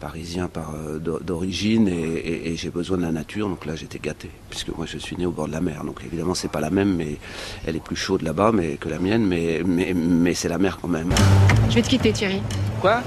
parisien 0.00 0.48
par 0.48 0.74
euh, 0.74 0.98
d'origine 0.98 1.88
et, 1.88 1.92
et, 1.92 2.52
et 2.52 2.56
j'ai 2.56 2.70
besoin 2.70 2.98
de 2.98 3.02
la 3.02 3.12
nature. 3.12 3.48
Donc 3.48 3.66
là, 3.66 3.74
j'étais 3.76 3.98
gâté 3.98 4.30
puisque 4.48 4.68
moi 4.76 4.86
je 4.86 4.98
suis 4.98 5.16
né 5.16 5.26
au 5.26 5.32
bord 5.32 5.48
de 5.48 5.52
la 5.52 5.60
mer. 5.60 5.84
Donc 5.84 6.00
évidemment, 6.04 6.34
c'est 6.34 6.50
pas 6.50 6.60
la 6.60 6.70
même, 6.70 6.94
mais 6.94 7.18
elle 7.66 7.76
est 7.76 7.82
plus 7.82 7.96
chaude 7.96 8.22
là-bas, 8.22 8.52
mais 8.52 8.76
que 8.76 8.88
la 8.88 8.98
mienne, 8.98 9.26
mais 9.26 9.62
mais, 9.64 9.92
mais 9.94 10.34
c'est 10.34 10.48
la 10.48 10.58
mer 10.58 10.78
quand 10.80 10.88
même. 10.88 11.10
Je 11.68 11.74
vais 11.74 11.82
te 11.82 11.88
quitter, 11.88 12.12
Thierry. 12.12 12.40
Quoi? 12.80 13.02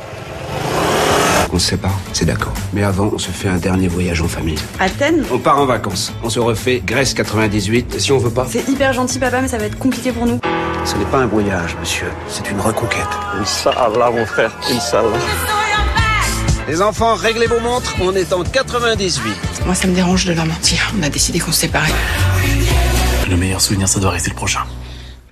On 1.54 1.60
se 1.60 1.70
sépare, 1.70 1.98
c'est 2.14 2.26
d'accord. 2.26 2.54
Mais 2.74 2.84
avant, 2.84 3.12
on 3.14 3.18
se 3.18 3.32
fait 3.32 3.48
un 3.48 3.58
dernier 3.58 3.88
voyage 3.88 4.22
en 4.22 4.28
famille. 4.28 4.58
Athènes 4.80 5.26
On 5.32 5.38
part 5.38 5.60
en 5.60 5.66
vacances. 5.66 6.14
On 6.24 6.30
se 6.30 6.40
refait 6.40 6.82
Grèce 6.86 7.14
98. 7.14 7.96
Et 7.96 8.00
si 8.00 8.12
on 8.12 8.18
veut 8.18 8.30
pas 8.30 8.48
C'est 8.50 8.68
hyper 8.68 8.94
gentil, 8.94 9.20
papa, 9.20 9.42
mais 9.42 9.48
ça 9.48 9.58
va 9.58 9.66
être 9.66 9.78
compliqué 9.78 10.12
pour 10.12 10.26
nous. 10.26 10.40
Ce 10.86 10.96
n'est 10.96 11.06
pas 11.06 11.20
un 11.20 11.28
voyage, 11.28 11.76
monsieur. 11.80 12.08
C'est 12.28 12.50
une 12.50 12.60
reconquête. 12.60 13.08
Inch'Allah, 13.40 14.12
mon 14.12 14.26
frère. 14.26 14.52
Inch'Allah. 14.70 15.18
Les 16.68 16.82
enfants, 16.82 17.16
réglez 17.16 17.48
vos 17.48 17.60
montres. 17.60 17.96
On 18.02 18.16
est 18.16 18.34
en 18.34 18.44
98. 18.44 19.36
Moi, 19.66 19.76
ça 19.76 19.88
me 19.88 19.94
dérange 19.94 20.26
de 20.26 20.34
leur 20.34 20.46
mentir. 20.46 20.92
On 21.00 21.04
a 21.04 21.10
décidé 21.10 21.40
qu'on 21.40 21.52
se 21.52 21.62
séparait. 21.62 21.92
Le 23.30 23.36
meilleur 23.38 23.62
souvenir, 23.62 23.88
ça 23.88 24.00
doit 24.00 24.12
rester 24.12 24.30
le 24.30 24.36
prochain. 24.36 24.62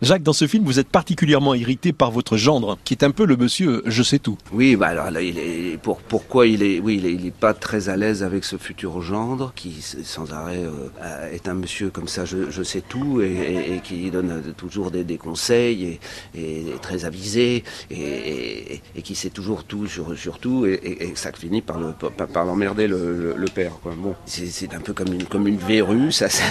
Jacques, 0.02 0.24
dans 0.24 0.32
ce 0.32 0.48
film, 0.48 0.64
vous 0.64 0.80
êtes 0.80 0.88
particulièrement 0.88 1.54
irrité 1.54 1.92
par 1.92 2.10
votre 2.10 2.38
gendre, 2.38 2.78
qui 2.86 2.94
est 2.94 3.04
un 3.04 3.12
peu 3.12 3.26
le 3.26 3.36
monsieur 3.36 3.84
je 3.86 4.02
sais 4.02 4.18
tout. 4.18 4.38
Oui, 4.54 4.78
bah 4.78 4.88
alors 4.88 5.12
là, 5.12 5.22
il 5.22 5.38
est 5.38 5.78
pour 5.78 5.98
pourquoi 5.98 6.48
il 6.48 6.64
est 6.64 6.80
oui, 6.80 7.02
il 7.04 7.26
est, 7.28 7.32
pas 7.32 7.54
très 7.54 7.90
à 7.90 7.98
l'aise 7.98 8.24
avec 8.24 8.46
ce 8.46 8.56
futur 8.56 9.02
gendre 9.02 9.52
qui 9.56 9.82
sans 9.82 10.32
arrêt 10.32 10.64
euh, 11.04 11.32
est 11.34 11.50
un 11.50 11.54
monsieur 11.54 11.90
comme 11.90 12.08
ça 12.08 12.24
je, 12.24 12.64
sais 12.64 12.82
tout 12.82 13.22
et, 13.22 13.82
qui 13.84 14.10
donne 14.10 14.42
toujours 14.56 14.90
des, 14.90 15.18
conseils 15.18 16.00
et, 16.34 16.40
et, 16.40 16.66
très 16.82 17.04
avisé 17.04 17.64
et, 17.92 18.82
qui 19.04 19.16
sait 19.16 19.30
toujours 19.30 19.66
tout 19.66 19.86
sur, 19.88 20.40
tout 20.40 20.66
et, 20.66 21.12
ça 21.16 21.32
finit 21.34 21.62
par 21.62 21.78
le 21.78 21.94
l'emmerder 22.36 22.88
le, 22.88 23.46
père 23.54 23.74
quoi. 23.82 23.94
Bon, 23.98 24.16
c'est 24.26 24.74
un 24.74 24.80
peu 24.80 24.94
comme 24.94 25.14
une 25.14 25.26
comme 25.26 25.48
une 25.48 25.58
verrue 25.58 26.12
ça, 26.12 26.30
ça 26.30 26.44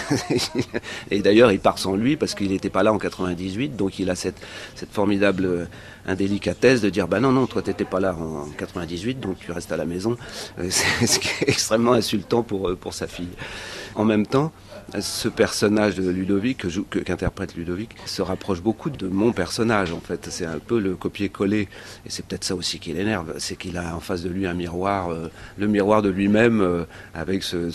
et 1.11 1.21
d'ailleurs 1.21 1.51
il 1.51 1.61
part 1.61 1.79
sans 1.79 1.97
lui 1.97 2.17
parce 2.17 2.35
qu'il 2.35 2.51
n'était 2.51 2.71
pas 2.71 2.83
là 2.83 2.93
en 2.93 2.99
90 2.99 3.38
98, 3.39 3.77
donc 3.77 3.99
il 3.99 4.11
a 4.11 4.15
cette, 4.15 4.41
cette 4.75 4.93
formidable 4.93 5.69
indélicatesse 6.07 6.81
de 6.81 6.91
dire 6.91 7.07
bah 7.07 7.21
non 7.21 7.33
non 7.33 7.47
toi 7.47 7.63
t'étais 7.63 7.85
pas 7.85 8.01
là 8.01 8.15
en 8.15 8.47
98 8.57 9.21
donc 9.21 9.39
tu 9.39 9.53
restes 9.53 9.73
à 9.73 9.77
la 9.77 9.85
maison. 9.85 10.17
C'est 10.71 11.07
ce 11.07 11.19
qui 11.19 11.29
est 11.29 11.49
extrêmement 11.49 11.93
insultant 11.93 12.43
pour 12.43 12.77
pour 12.77 12.95
sa 12.95 13.07
fille. 13.07 13.29
En 13.95 14.05
même 14.05 14.27
temps 14.27 14.53
ce 15.01 15.29
personnage 15.29 15.97
de 15.97 16.09
Ludovic 16.09 16.67
qu'interprète 17.05 17.55
Ludovic 17.57 17.91
se 18.07 18.23
rapproche 18.23 18.63
beaucoup 18.63 18.91
de 18.91 19.09
mon 19.09 19.33
personnage 19.33 19.93
en 19.93 20.01
fait. 20.01 20.29
C'est 20.31 20.47
un 20.47 20.59
peu 20.59 20.79
le 20.79 20.97
copier-coller. 20.97 21.69
Et 22.07 22.11
c'est 22.11 22.25
peut-être 22.25 22.45
ça 22.45 22.55
aussi 22.55 22.79
qui 22.79 22.93
l'énerve. 22.93 23.35
C'est 23.39 23.57
qu'il 23.57 23.77
a 23.77 23.95
en 23.95 24.01
face 24.01 24.23
de 24.23 24.29
lui 24.29 24.47
un 24.47 24.55
miroir 24.55 25.11
euh, 25.11 25.31
le 25.57 25.67
miroir 25.67 26.03
de 26.03 26.09
lui-même 26.09 26.61
euh, 26.61 26.85
avec 27.15 27.43
ce, 27.43 27.71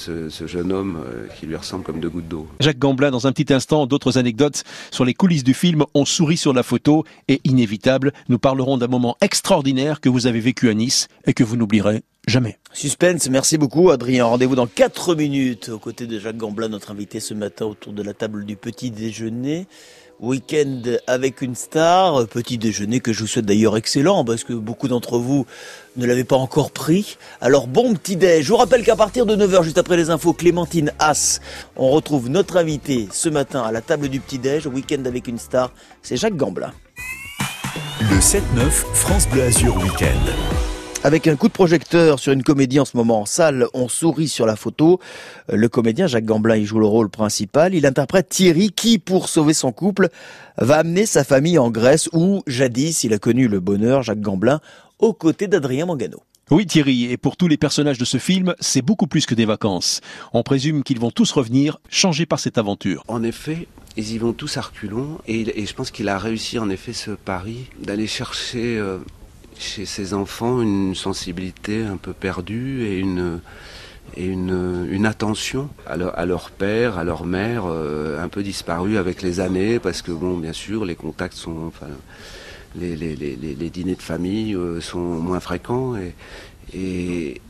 jeune 0.45 0.71
homme 0.71 0.97
euh, 1.05 1.27
qui 1.39 1.45
lui 1.45 1.55
ressemble 1.55 1.83
comme 1.83 1.99
deux 1.99 2.09
gouttes 2.09 2.27
d'eau. 2.27 2.47
Jacques 2.59 2.79
Gamblin 2.79 3.11
dans 3.11 3.27
un 3.27 3.31
petit 3.31 3.53
instant 3.53 3.85
d'autres 3.85 4.17
anecdotes 4.17 4.63
sur 4.91 5.05
les 5.05 5.13
coulisses 5.13 5.43
du 5.43 5.53
film. 5.53 5.83
On 5.93 6.05
sourit 6.05 6.37
sur 6.37 6.53
la 6.53 6.63
photo 6.63 7.03
et 7.27 7.41
inévitable 7.43 8.13
nous 8.29 8.39
parlerons 8.39 8.77
d'un 8.77 8.87
moment 8.87 9.17
extraordinaire 9.21 9.99
que 9.99 10.09
vous 10.09 10.27
avez 10.27 10.39
vécu 10.39 10.69
à 10.69 10.73
Nice 10.73 11.07
et 11.25 11.33
que 11.33 11.43
vous 11.43 11.57
n'oublierez 11.57 12.03
jamais. 12.27 12.57
Suspense, 12.73 13.29
merci 13.29 13.57
beaucoup 13.57 13.91
Adrien. 13.91 14.25
Rendez-vous 14.25 14.55
dans 14.55 14.67
4 14.67 15.15
minutes 15.15 15.69
aux 15.69 15.79
côtés 15.79 16.07
de 16.07 16.19
Jacques 16.19 16.37
Gamblin, 16.37 16.69
notre 16.69 16.91
invité 16.91 17.19
ce 17.19 17.33
matin 17.33 17.65
autour 17.65 17.93
de 17.93 18.01
la 18.01 18.13
table 18.13 18.45
du 18.45 18.55
petit 18.55 18.91
déjeuner. 18.91 19.67
Week-end 20.19 20.81
avec 21.05 21.41
une 21.41 21.55
star, 21.55 22.25
petit 22.27 22.57
déjeuner 22.57 23.01
que 23.01 23.11
je 23.11 23.21
vous 23.21 23.27
souhaite 23.27 23.45
d'ailleurs 23.45 23.75
excellent 23.75 24.23
parce 24.23 24.43
que 24.43 24.53
beaucoup 24.53 24.87
d'entre 24.87 25.17
vous 25.17 25.45
ne 25.97 26.05
l'avaient 26.05 26.23
pas 26.23 26.37
encore 26.37 26.71
pris. 26.71 27.17
Alors 27.41 27.67
bon 27.67 27.93
petit 27.93 28.15
déj. 28.15 28.45
Je 28.45 28.49
vous 28.49 28.57
rappelle 28.57 28.83
qu'à 28.83 28.95
partir 28.95 29.25
de 29.25 29.35
9h, 29.35 29.63
juste 29.63 29.77
après 29.77 29.97
les 29.97 30.09
infos, 30.09 30.33
Clémentine 30.33 30.93
As, 30.99 31.41
on 31.75 31.89
retrouve 31.89 32.29
notre 32.29 32.57
invité 32.57 33.09
ce 33.11 33.27
matin 33.27 33.63
à 33.63 33.71
la 33.71 33.81
table 33.81 34.07
du 34.07 34.19
petit 34.19 34.39
déj, 34.39 34.67
Week-end 34.67 35.03
avec 35.05 35.27
une 35.27 35.39
star, 35.39 35.71
c'est 36.01 36.15
Jacques 36.15 36.37
Gamblin. 36.37 36.71
Le 37.99 38.19
7-9 38.19 38.69
France 38.69 39.27
Bleu 39.27 39.43
Azur 39.43 39.75
Week-end. 39.77 40.72
Avec 41.05 41.27
un 41.27 41.35
coup 41.35 41.49
de 41.49 41.53
projecteur 41.53 42.17
sur 42.17 42.31
une 42.31 42.43
comédie 42.43 42.79
en 42.79 42.85
ce 42.85 42.95
moment 42.95 43.19
en 43.19 43.25
salle, 43.25 43.67
on 43.73 43.89
sourit 43.89 44.29
sur 44.29 44.45
la 44.45 44.55
photo. 44.55 45.01
Le 45.51 45.67
comédien 45.67 46.07
Jacques 46.07 46.23
Gamblin 46.23 46.55
y 46.55 46.63
joue 46.63 46.79
le 46.79 46.85
rôle 46.85 47.09
principal. 47.09 47.75
Il 47.75 47.85
interprète 47.85 48.29
Thierry 48.29 48.71
qui, 48.71 48.99
pour 48.99 49.27
sauver 49.27 49.53
son 49.53 49.73
couple, 49.73 50.07
va 50.57 50.77
amener 50.77 51.05
sa 51.05 51.25
famille 51.25 51.59
en 51.59 51.71
Grèce 51.71 52.07
où, 52.13 52.41
jadis, 52.47 53.03
il 53.03 53.13
a 53.13 53.17
connu 53.17 53.49
le 53.49 53.59
bonheur, 53.59 54.01
Jacques 54.01 54.21
Gamblin, 54.21 54.61
aux 54.97 55.11
côtés 55.11 55.47
d'Adrien 55.47 55.87
Mangano. 55.87 56.21
Oui 56.51 56.65
Thierry, 56.65 57.11
et 57.11 57.17
pour 57.17 57.35
tous 57.35 57.49
les 57.49 57.57
personnages 57.57 57.97
de 57.97 58.05
ce 58.05 58.17
film, 58.17 58.55
c'est 58.61 58.81
beaucoup 58.81 59.07
plus 59.07 59.25
que 59.25 59.35
des 59.35 59.45
vacances. 59.45 59.99
On 60.31 60.41
présume 60.41 60.83
qu'ils 60.83 60.99
vont 60.99 61.11
tous 61.11 61.33
revenir, 61.33 61.81
changés 61.89 62.25
par 62.25 62.39
cette 62.39 62.57
aventure. 62.57 63.03
En 63.09 63.23
effet, 63.23 63.67
ils 63.97 64.13
y 64.13 64.17
vont 64.19 64.31
tous 64.31 64.55
à 64.55 64.61
reculons, 64.61 65.17
et, 65.27 65.61
et 65.61 65.65
je 65.65 65.73
pense 65.73 65.91
qu'il 65.91 66.07
a 66.07 66.17
réussi 66.17 66.59
en 66.59 66.69
effet 66.69 66.93
ce 66.93 67.11
pari 67.11 67.65
d'aller 67.81 68.07
chercher... 68.07 68.77
Euh 68.77 68.99
chez 69.59 69.85
ces 69.85 70.13
enfants 70.13 70.61
une 70.61 70.95
sensibilité 70.95 71.83
un 71.83 71.97
peu 71.97 72.13
perdue 72.13 72.83
et 72.83 72.97
une, 72.97 73.39
et 74.15 74.25
une, 74.25 74.87
une 74.89 75.05
attention 75.05 75.69
à 75.87 75.97
leur, 75.97 76.17
à 76.17 76.25
leur, 76.25 76.51
père, 76.51 76.97
à 76.97 77.03
leur 77.03 77.25
mère, 77.25 77.63
euh, 77.67 78.23
un 78.23 78.27
peu 78.29 78.43
disparue 78.43 78.97
avec 78.97 79.21
les 79.21 79.39
années, 79.39 79.79
parce 79.79 80.01
que 80.01 80.11
bon, 80.11 80.37
bien 80.37 80.53
sûr, 80.53 80.85
les 80.85 80.95
contacts 80.95 81.35
sont, 81.35 81.67
enfin, 81.67 81.87
les, 82.75 82.95
les, 82.95 83.15
les, 83.15 83.35
les 83.35 83.69
dîners 83.69 83.95
de 83.95 84.01
famille 84.01 84.57
sont 84.81 84.99
moins 84.99 85.39
fréquents 85.39 85.95
et, 85.95 86.15
et, 86.73 87.41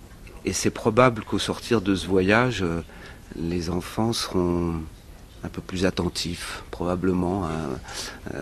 et 0.45 0.53
c'est 0.53 0.69
probable 0.69 1.24
qu'au 1.24 1.39
sortir 1.39 1.81
de 1.81 1.95
ce 1.95 2.07
voyage, 2.07 2.65
les 3.36 3.69
enfants 3.69 4.13
seront 4.13 4.75
un 5.43 5.50
peu 5.50 5.62
plus 5.62 5.85
attentifs, 5.85 6.63
probablement, 6.71 7.45
à, 7.45 8.39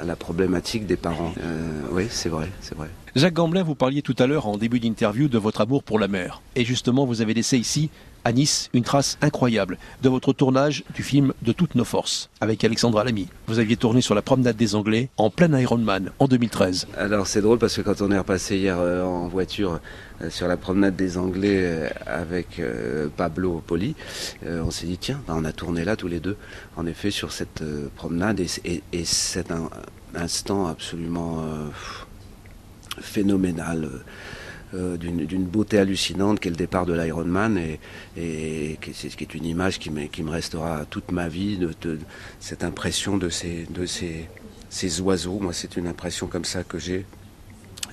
à 0.00 0.04
la 0.04 0.16
problématique 0.16 0.86
des 0.86 0.96
parents. 0.96 1.32
Euh, 1.40 1.80
oui, 1.90 2.06
c'est 2.10 2.28
vrai, 2.28 2.50
c'est 2.60 2.76
vrai. 2.76 2.88
Jacques 3.16 3.34
Gamblin, 3.34 3.62
vous 3.62 3.74
parliez 3.74 4.02
tout 4.02 4.16
à 4.18 4.26
l'heure 4.26 4.46
en 4.46 4.56
début 4.56 4.80
d'interview 4.80 5.28
de 5.28 5.38
votre 5.38 5.60
amour 5.60 5.82
pour 5.82 5.98
la 5.98 6.08
mer. 6.08 6.42
Et 6.56 6.64
justement, 6.64 7.06
vous 7.06 7.20
avez 7.22 7.34
laissé 7.34 7.58
ici, 7.58 7.90
à 8.24 8.32
Nice, 8.32 8.70
une 8.72 8.82
trace 8.82 9.18
incroyable 9.20 9.78
de 10.02 10.08
votre 10.08 10.32
tournage 10.32 10.84
du 10.94 11.02
film 11.02 11.32
De 11.42 11.52
toutes 11.52 11.74
nos 11.74 11.84
forces, 11.84 12.30
avec 12.40 12.64
Alexandra 12.64 13.04
Lamy. 13.04 13.28
Vous 13.46 13.58
aviez 13.58 13.76
tourné 13.76 14.00
sur 14.00 14.14
la 14.14 14.22
promenade 14.22 14.56
des 14.56 14.74
Anglais, 14.74 15.10
en 15.16 15.30
plein 15.30 15.56
Ironman, 15.58 16.10
en 16.18 16.26
2013. 16.26 16.88
Alors 16.96 17.26
c'est 17.26 17.42
drôle 17.42 17.58
parce 17.58 17.76
que 17.76 17.82
quand 17.82 18.00
on 18.00 18.10
est 18.10 18.18
repassé 18.18 18.56
hier 18.56 18.78
euh, 18.78 19.02
en 19.02 19.28
voiture 19.28 19.80
euh, 20.22 20.30
sur 20.30 20.48
la 20.48 20.56
promenade 20.56 20.96
des 20.96 21.18
Anglais 21.18 21.60
euh, 21.60 21.88
avec 22.06 22.60
Pablo 23.16 23.62
Poli, 23.66 23.94
on 24.46 24.70
s'est 24.70 24.86
dit 24.86 24.98
tiens, 24.98 25.20
bah, 25.26 25.34
on 25.36 25.44
a 25.44 25.52
tourné 25.52 25.84
là 25.84 25.96
tous 25.96 26.08
les 26.08 26.20
deux, 26.20 26.36
en 26.76 26.86
effet, 26.86 27.10
sur 27.10 27.32
cette 27.32 27.62
promenade 27.96 28.40
et, 28.40 28.46
et, 28.64 28.82
et 28.92 29.04
c'est 29.04 29.50
un 29.50 29.68
instant 30.14 30.66
absolument 30.66 31.44
phénoménal. 33.00 33.88
Euh, 34.74 34.96
d'une 34.96 35.44
beauté 35.44 35.78
hallucinante 35.78 36.40
qu'est 36.40 36.50
le 36.50 36.56
départ 36.56 36.84
de 36.86 36.92
l'Ironman 36.92 37.56
et, 37.58 37.78
et 38.16 38.78
c'est- 38.92 39.14
qui 39.16 39.24
est 39.24 39.34
une 39.34 39.44
image 39.46 39.78
qui, 39.78 39.90
me- 39.90 40.06
qui 40.06 40.22
me 40.22 40.30
restera 40.30 40.84
toute 40.84 41.10
ma 41.12 41.28
vie 41.28 41.58
cette 42.40 42.64
impression 42.64 43.16
de 43.16 43.28
ces, 43.28 43.66
de 43.70 43.86
ces, 43.86 44.28
ces 44.68 45.00
oiseaux. 45.00 45.38
Moi, 45.40 45.52
c'est 45.52 45.76
une 45.76 45.86
impression 45.86 46.26
comme 46.26 46.44
ça 46.44 46.64
que 46.64 46.78
j'ai 46.78 47.06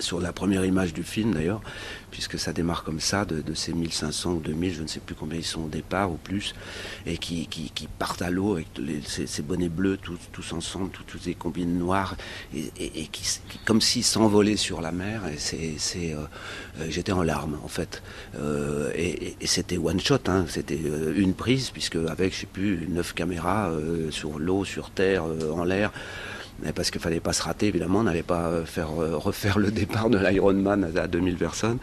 sur 0.01 0.19
la 0.19 0.33
première 0.33 0.65
image 0.65 0.93
du 0.93 1.03
film 1.03 1.33
d'ailleurs, 1.33 1.61
puisque 2.11 2.37
ça 2.37 2.53
démarre 2.53 2.83
comme 2.83 2.99
ça, 2.99 3.25
de, 3.25 3.53
ces 3.53 3.73
1500 3.73 4.33
ou 4.33 4.39
2000, 4.39 4.73
je 4.73 4.81
ne 4.83 4.87
sais 4.87 4.99
plus 4.99 5.15
combien 5.15 5.39
ils 5.39 5.45
sont 5.45 5.61
au 5.61 5.67
départ 5.67 6.11
ou 6.11 6.17
plus, 6.17 6.53
et 7.05 7.17
qui, 7.17 7.47
qui, 7.47 7.87
partent 7.99 8.21
à 8.21 8.29
l'eau 8.29 8.53
avec 8.53 8.67
les- 8.77 9.01
ces, 9.01 9.41
bonnets 9.41 9.69
bleus 9.69 9.97
tous, 9.97 10.17
tous 10.31 10.53
ensemble, 10.53 10.89
tous, 10.91 11.03
tous 11.03 11.19
ces 11.19 11.33
combines 11.33 11.77
noires, 11.77 12.15
et, 12.53 13.07
qui, 13.11 13.23
comme 13.65 13.81
s'ils 13.81 14.03
s'envolaient 14.03 14.57
sur 14.57 14.81
la 14.81 14.91
mer, 14.91 15.21
et 15.27 15.37
c'est, 15.37 16.13
euh, 16.13 16.17
euh, 16.79 16.87
j'étais 16.89 17.11
en 17.11 17.23
larmes 17.23 17.57
en 17.63 17.67
fait. 17.67 18.03
Euh, 18.35 18.91
et 18.95 19.35
c'était 19.45 19.77
one 19.77 19.99
shot, 19.99 20.19
hein, 20.27 20.45
c'était 20.47 20.79
une 21.15 21.33
prise, 21.33 21.69
puisque 21.69 21.95
avec, 21.95 22.33
je 22.33 22.41
sais 22.41 22.45
plus, 22.45 22.87
neuf 22.89 23.13
caméras 23.13 23.71
sur 24.09 24.39
l'eau, 24.39 24.65
sur 24.65 24.89
terre, 24.91 25.23
en 25.23 25.63
l'air, 25.63 25.91
parce 26.75 26.91
qu'il 26.91 27.01
fallait 27.01 27.19
pas 27.19 27.33
se 27.33 27.43
rater, 27.43 27.67
évidemment, 27.67 27.99
on 27.99 28.03
n'allait 28.03 28.23
pas 28.23 28.47
euh, 28.47 28.65
faire 28.65 28.89
euh, 28.99 29.17
refaire 29.17 29.57
le 29.57 29.71
départ 29.71 30.09
de 30.09 30.17
l'Ironman 30.17 30.91
à, 30.95 31.01
à 31.01 31.07
2000 31.07 31.35
personnes. 31.35 31.79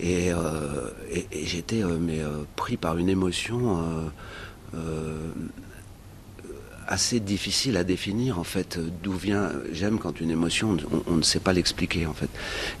Et, 0.00 0.32
euh, 0.32 0.90
j'étais 1.32 1.82
pris 2.56 2.76
par 2.76 2.98
une 2.98 3.08
émotion 3.08 4.10
assez 6.88 7.20
difficile 7.20 7.76
à 7.76 7.84
définir 7.84 8.38
en 8.38 8.44
fait 8.44 8.78
d'où 9.02 9.12
vient 9.12 9.50
j'aime 9.72 9.98
quand 9.98 10.20
une 10.20 10.30
émotion 10.30 10.76
on, 11.06 11.16
ne 11.16 11.22
sait 11.22 11.40
pas 11.40 11.52
l'expliquer 11.52 12.06
en 12.06 12.14
fait. 12.14 12.28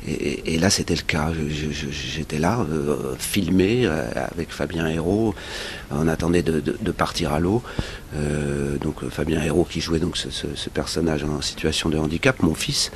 Et, 0.06 0.58
là 0.58 0.70
c'était 0.70 0.94
le 0.94 1.02
cas. 1.02 1.30
J'étais 1.90 2.38
là 2.38 2.64
euh, 2.70 3.14
filmé 3.18 3.82
euh, 3.84 4.04
avec 4.32 4.50
Fabien 4.50 4.86
Hérault. 4.86 5.34
On 5.90 6.08
attendait 6.08 6.42
de, 6.42 6.92
partir 6.92 7.32
à 7.32 7.40
l'eau. 7.40 7.62
Euh, 8.14 8.76
donc 8.78 9.08
Fabien 9.08 9.42
Hérault 9.42 9.66
qui 9.68 9.80
jouait 9.80 9.98
donc 9.98 10.16
ce, 10.16 10.68
personnage 10.70 11.24
en 11.24 11.40
situation 11.40 11.88
de 11.88 11.98
handicap 11.98 12.42
mon 12.42 12.54
fils. 12.54 12.90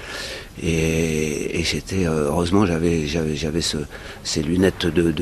Et, 0.63 1.59
et 1.59 1.65
j'étais 1.65 2.07
heureusement 2.07 2.65
j'avais 2.65 3.07
j'avais 3.07 3.37
j'avais 3.37 3.61
ce, 3.61 3.77
ces 4.25 4.43
lunettes 4.43 4.87
de 4.87 5.13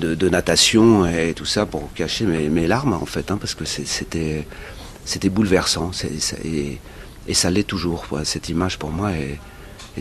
de, 0.00 0.28
natation 0.28 1.06
et 1.06 1.34
tout 1.34 1.44
ça 1.44 1.66
pour 1.66 1.92
cacher 1.94 2.24
mes, 2.24 2.48
mes 2.48 2.66
larmes 2.66 2.92
en 2.92 3.06
fait 3.06 3.30
hein, 3.30 3.36
parce 3.38 3.54
que 3.54 3.64
c'est- 3.64 3.86
c'était 5.04 5.28
bouleversant 5.28 5.90
et, 6.44 6.78
ça 7.34 7.50
l'est 7.50 7.64
toujours 7.64 8.06
cette 8.24 8.48
image 8.48 8.78
pour 8.78 8.90
moi 8.90 9.12
est, 9.12 9.38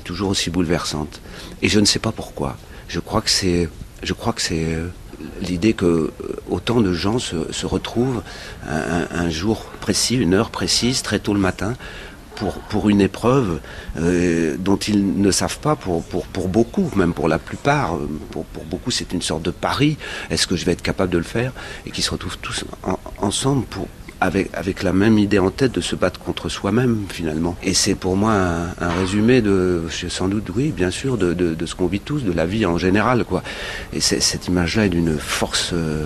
toujours 0.04 0.30
aussi 0.30 0.50
bouleversante 0.50 1.20
et 1.62 1.68
je 1.68 1.80
ne 1.80 1.86
sais 1.86 2.00
pas 2.00 2.14
pourquoi 2.14 2.56
je 2.88 3.00
crois 3.02 3.22
que 3.22 3.30
c'est 3.30 3.70
je 4.02 4.14
crois 4.14 4.32
que 4.32 4.42
c'est 4.42 4.74
euh, 4.74 4.88
l'idée 5.42 5.74
que 5.74 5.86
euh, 5.86 6.12
autant 6.50 6.80
de 6.80 6.94
gens 6.94 7.20
se, 7.20 7.66
retrouvent 7.66 8.24
un, 8.66 9.30
jour 9.30 9.66
précis 9.82 10.16
une 10.16 10.34
heure 10.34 10.52
précise 10.52 11.02
très 11.02 11.20
tôt 11.20 11.34
le 11.34 11.42
matin 11.42 11.76
pour, 12.40 12.54
pour 12.54 12.90
une 12.90 13.02
épreuve 13.02 13.60
euh, 13.98 14.56
dont 14.58 14.78
ils 14.78 15.22
ne 15.22 15.32
savent 15.32 15.60
pas 15.60 15.76
pour, 15.76 16.04
pour, 16.04 16.26
pour 16.28 16.48
beaucoup, 16.48 16.90
même 16.96 17.14
pour 17.14 17.28
la 17.28 17.38
plupart. 17.38 17.98
Pour, 18.32 18.46
beaucoup, 18.66 18.92
c'est 18.92 19.12
une 19.14 19.22
sorte 19.22 19.44
de 19.44 19.52
pari. 19.52 19.98
Est-ce 20.30 20.48
que 20.48 20.56
je 20.56 20.66
vais 20.66 20.72
être 20.72 20.82
capable 20.82 21.12
de 21.12 21.18
le 21.18 21.24
faire? 21.24 21.52
Et 21.86 21.92
qui 21.92 22.02
se 22.02 22.12
retrouvent 22.12 22.38
tous 22.38 22.64
en- 22.84 23.00
ensemble 23.18 23.66
pour, 23.66 23.88
avec, 24.22 24.84
la 24.84 24.94
même 24.94 25.18
idée 25.18 25.40
en 25.40 25.50
tête 25.50 25.72
de 25.74 25.82
se 25.82 25.96
battre 25.96 26.20
contre 26.20 26.50
soi-même, 26.50 27.06
finalement. 27.10 27.56
Et 27.64 27.74
c'est 27.74 27.96
pour 27.96 28.16
moi 28.16 28.34
un, 28.34 28.90
résumé 29.00 29.42
de, 29.42 29.84
sans 30.10 30.28
doute, 30.28 30.50
oui, 30.56 30.74
bien 30.76 30.92
sûr, 30.92 31.18
de, 31.18 31.34
de, 31.34 31.66
ce 31.66 31.76
qu'on 31.76 31.88
vit 31.88 32.00
tous, 32.00 32.24
de 32.24 32.32
la 32.32 32.46
vie 32.46 32.66
en 32.66 32.78
général. 32.78 33.24
quoi. 33.24 33.44
Et 33.94 34.00
cette 34.02 34.48
image-là 34.48 34.86
est 34.86 34.90
d'une 34.90 35.18
force 35.18 35.72
euh, 35.74 36.06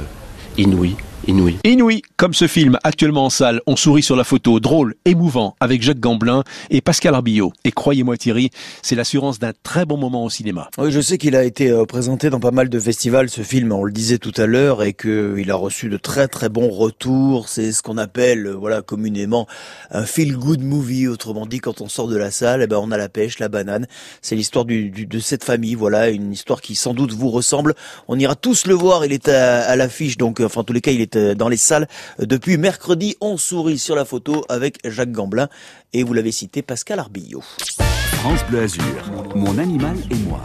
inouïe. 0.57 0.95
Inouïe. 1.25 1.57
Inouï, 1.63 2.01
comme 2.17 2.33
ce 2.33 2.47
film 2.47 2.77
actuellement 2.83 3.25
en 3.25 3.29
salle, 3.29 3.61
on 3.65 3.77
sourit 3.77 4.03
sur 4.03 4.17
la 4.17 4.25
photo, 4.25 4.59
drôle, 4.59 4.95
émouvant, 5.05 5.55
avec 5.61 5.81
Jacques 5.81 6.01
Gamblin 6.01 6.43
et 6.69 6.81
Pascal 6.81 7.15
Arbillot. 7.15 7.53
Et 7.63 7.71
croyez-moi 7.71 8.17
Thierry, 8.17 8.49
c'est 8.81 8.95
l'assurance 8.95 9.39
d'un 9.39 9.53
très 9.63 9.85
bon 9.85 9.95
moment 9.95 10.25
au 10.25 10.29
cinéma. 10.29 10.69
Oui, 10.77 10.91
je 10.91 10.99
sais 10.99 11.17
qu'il 11.17 11.37
a 11.37 11.45
été 11.45 11.69
euh, 11.69 11.85
présenté 11.85 12.29
dans 12.29 12.41
pas 12.41 12.51
mal 12.51 12.67
de 12.67 12.77
festivals, 12.77 13.29
ce 13.29 13.41
film, 13.41 13.71
on 13.71 13.85
le 13.85 13.93
disait 13.93 14.17
tout 14.17 14.33
à 14.35 14.45
l'heure, 14.47 14.83
et 14.83 14.91
qu'il 14.91 15.49
a 15.49 15.55
reçu 15.55 15.87
de 15.87 15.95
très 15.95 16.27
très 16.27 16.49
bons 16.49 16.69
retours. 16.69 17.47
C'est 17.47 17.71
ce 17.71 17.81
qu'on 17.81 17.97
appelle, 17.97 18.47
euh, 18.47 18.51
voilà, 18.53 18.81
communément 18.81 19.47
un 19.91 20.03
feel-good 20.03 20.61
movie. 20.61 21.07
Autrement 21.07 21.45
dit, 21.45 21.59
quand 21.59 21.79
on 21.79 21.87
sort 21.87 22.09
de 22.09 22.17
la 22.17 22.31
salle, 22.31 22.63
eh 22.63 22.67
ben, 22.67 22.79
on 22.81 22.91
a 22.91 22.97
la 22.97 23.07
pêche, 23.07 23.39
la 23.39 23.47
banane. 23.47 23.87
C'est 24.21 24.35
l'histoire 24.35 24.65
du, 24.65 24.89
du- 24.89 25.05
de 25.05 25.19
cette 25.19 25.45
famille, 25.45 25.75
voilà, 25.75 26.09
une 26.09 26.33
histoire 26.33 26.59
qui 26.59 26.75
sans 26.75 26.93
doute 26.93 27.13
vous 27.13 27.29
ressemble. 27.29 27.75
On 28.09 28.19
ira 28.19 28.35
tous 28.35 28.67
le 28.67 28.73
voir, 28.73 29.05
il 29.05 29.13
est 29.13 29.29
à, 29.29 29.61
à 29.61 29.77
l'affiche, 29.77 30.17
donc, 30.17 30.41
euh, 30.41 30.45
enfin, 30.47 30.61
en 30.61 30.63
tous 30.65 30.73
les 30.73 30.81
cas, 30.81 30.91
il 30.91 30.99
est 30.99 31.12
euh, 31.15 31.35
dans 31.35 31.49
les 31.49 31.57
salles 31.57 31.87
euh, 32.19 32.25
depuis 32.25 32.57
mercredi. 32.57 33.15
On 33.21 33.37
sourit 33.37 33.79
sur 33.79 33.95
la 33.95 34.05
photo 34.05 34.43
avec 34.49 34.79
Jacques 34.85 35.11
Gamblin, 35.11 35.49
et 35.93 36.03
vous 36.03 36.13
l'avez 36.13 36.31
cité, 36.31 36.61
Pascal 36.61 36.99
Arbillot. 36.99 37.43
France 38.21 38.39
Bleu 38.49 38.61
Azur, 38.61 39.11
mon 39.35 39.57
animal 39.57 39.97
et 40.09 40.15
moi. 40.15 40.41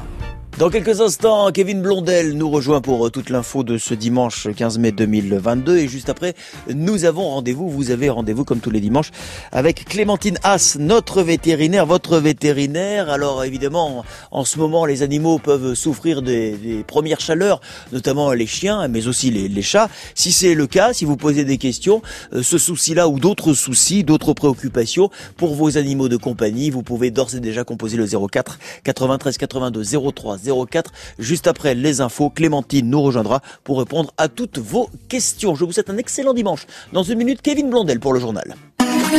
Dans 0.58 0.70
quelques 0.70 1.00
instants, 1.00 1.52
Kevin 1.52 1.82
Blondel 1.82 2.36
nous 2.36 2.50
rejoint 2.50 2.80
pour 2.80 3.06
euh, 3.06 3.10
toute 3.10 3.30
l'info 3.30 3.62
de 3.62 3.78
ce 3.78 3.94
dimanche 3.94 4.48
15 4.56 4.78
mai 4.78 4.90
2022. 4.90 5.78
Et 5.78 5.86
juste 5.86 6.08
après, 6.08 6.34
nous 6.74 7.04
avons 7.04 7.28
rendez-vous, 7.28 7.70
vous 7.70 7.92
avez 7.92 8.10
rendez-vous 8.10 8.44
comme 8.44 8.58
tous 8.58 8.72
les 8.72 8.80
dimanches, 8.80 9.12
avec 9.52 9.84
Clémentine 9.84 10.36
Haas, 10.42 10.76
notre 10.80 11.22
vétérinaire, 11.22 11.86
votre 11.86 12.18
vétérinaire. 12.18 13.08
Alors 13.08 13.44
évidemment, 13.44 14.04
en 14.32 14.44
ce 14.44 14.58
moment, 14.58 14.84
les 14.84 15.04
animaux 15.04 15.38
peuvent 15.38 15.74
souffrir 15.74 16.22
des, 16.22 16.84
premières 16.88 17.20
chaleurs, 17.20 17.60
notamment 17.92 18.32
les 18.32 18.48
chiens, 18.48 18.88
mais 18.88 19.06
aussi 19.06 19.30
les, 19.30 19.46
les 19.46 19.62
chats. 19.62 19.88
Si 20.16 20.32
c'est 20.32 20.54
le 20.54 20.66
cas, 20.66 20.92
si 20.92 21.04
vous 21.04 21.16
posez 21.16 21.44
des 21.44 21.58
questions, 21.58 22.02
euh, 22.32 22.42
ce 22.42 22.58
souci-là 22.58 23.06
ou 23.06 23.20
d'autres 23.20 23.52
soucis, 23.52 24.02
d'autres 24.02 24.32
préoccupations 24.32 25.08
pour 25.36 25.54
vos 25.54 25.78
animaux 25.78 26.08
de 26.08 26.16
compagnie, 26.16 26.70
vous 26.70 26.82
pouvez 26.82 27.12
d'ores 27.12 27.36
et 27.36 27.40
déjà 27.40 27.62
composer 27.62 27.96
le 27.96 28.06
04 28.08 28.58
93 28.82 29.38
82 29.38 29.84
03 30.12 30.47
04. 30.48 30.90
Juste 31.18 31.46
après 31.46 31.74
les 31.74 32.00
infos, 32.00 32.30
Clémentine 32.30 32.88
nous 32.88 33.02
rejoindra 33.02 33.40
pour 33.64 33.78
répondre 33.78 34.12
à 34.16 34.28
toutes 34.28 34.58
vos 34.58 34.88
questions. 35.08 35.54
Je 35.54 35.64
vous 35.64 35.72
souhaite 35.72 35.90
un 35.90 35.98
excellent 35.98 36.34
dimanche. 36.34 36.66
Dans 36.92 37.02
une 37.02 37.18
minute, 37.18 37.42
Kevin 37.42 37.70
Blondel 37.70 38.00
pour 38.00 38.12
le 38.12 38.20
journal. 38.20 38.54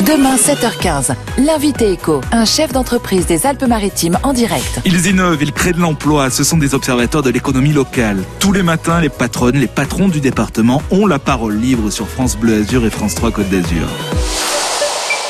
Demain 0.06 0.36
7h15, 0.36 1.16
l'invité 1.40 1.92
éco, 1.92 2.22
un 2.32 2.46
chef 2.46 2.72
d'entreprise 2.72 3.26
des 3.26 3.48
Alpes-Maritimes 3.48 4.20
en 4.22 4.34
direct. 4.34 4.80
Ils 4.86 5.08
innovent, 5.08 5.42
ils 5.42 5.52
créent 5.52 5.74
de 5.74 5.80
l'emploi, 5.80 6.30
ce 6.30 6.44
sont 6.44 6.58
des 6.58 6.76
observateurs 6.76 7.24
de 7.24 7.32
l'économie 7.32 7.74
locale. 7.74 8.24
Tous 8.40 8.54
les 8.54 8.62
matins, 8.62 9.02
les 9.02 9.10
patronnes, 9.10 9.58
les 9.58 9.68
patrons 9.68 10.08
du 10.08 10.22
département 10.22 10.84
ont 10.92 11.08
la 11.08 11.18
parole 11.18 11.58
libre 11.58 11.90
sur 11.90 12.08
France 12.08 12.38
Bleu 12.38 12.62
Azur 12.62 12.86
et 12.86 12.92
France 12.92 13.16
3 13.16 13.32
Côte 13.32 13.50
d'Azur. 13.50 13.88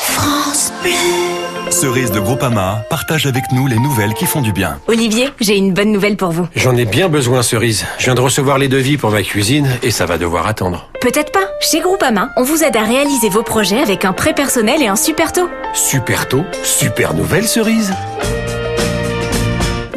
France 0.02 0.74
Bleu. 0.84 1.39
Cerise 1.72 2.12
de 2.12 2.20
Groupama 2.20 2.84
partage 2.90 3.26
avec 3.28 3.52
nous 3.52 3.68
les 3.68 3.78
nouvelles 3.78 4.14
qui 4.14 4.26
font 4.26 4.42
du 4.42 4.52
bien. 4.52 4.80
Olivier, 4.88 5.30
j'ai 5.40 5.56
une 5.56 5.72
bonne 5.74 5.92
nouvelle 5.92 6.18
pour 6.18 6.32
vous. 6.32 6.48
J'en 6.56 6.76
ai 6.76 6.86
bien 6.86 7.10
besoin, 7.10 7.44
Cerise. 7.44 7.86
Je 8.00 8.06
viens 8.06 8.16
de 8.16 8.22
recevoir 8.22 8.58
les 8.58 8.68
devis 8.68 8.98
pour 8.98 9.12
ma 9.12 9.22
cuisine 9.22 9.70
et 9.84 9.92
ça 9.92 10.06
va 10.06 10.18
devoir 10.18 10.48
attendre. 10.48 10.90
Peut-être 11.00 11.32
pas. 11.32 11.40
Chez 11.62 11.80
Groupama, 11.80 12.30
on 12.38 12.44
vous 12.44 12.64
aide 12.64 12.76
à 12.76 12.84
réaliser 12.84 13.30
vos 13.30 13.44
projets 13.44 13.80
avec 13.80 14.04
un 14.04 14.14
prêt 14.14 14.34
personnel 14.34 14.82
et 14.82 14.88
un 14.88 14.96
super 14.96 15.32
taux. 15.32 15.50
Super 15.74 16.28
tôt, 16.28 16.44
super 16.64 17.14
nouvelle, 17.14 17.48
Cerise. 17.48 17.94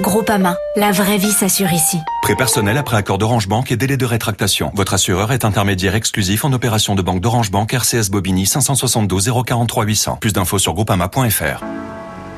Groupama, 0.02 0.56
la 0.74 0.90
vraie 0.90 1.16
vie 1.16 1.30
s'assure 1.30 1.72
ici. 1.72 1.96
Prêt 2.22 2.34
personnel 2.34 2.76
après 2.76 2.96
accord 2.96 3.18
d'Orange 3.18 3.46
Bank 3.46 3.70
et 3.70 3.76
délai 3.76 3.96
de 3.96 4.04
rétractation. 4.04 4.72
Votre 4.74 4.94
assureur 4.94 5.30
est 5.30 5.44
intermédiaire 5.44 5.94
exclusif 5.94 6.44
en 6.44 6.52
opération 6.52 6.96
de 6.96 7.02
banque 7.02 7.20
d'Orange 7.20 7.52
Bank 7.52 7.72
RCS 7.72 8.10
Bobigny 8.10 8.44
572 8.44 9.30
043 9.46 9.84
800. 9.84 10.18
Plus 10.20 10.32
d'infos 10.32 10.58
sur 10.58 10.74
groupama.fr. 10.74 11.62